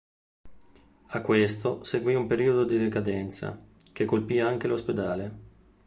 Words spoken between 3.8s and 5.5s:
che colpì anche l'ospedale.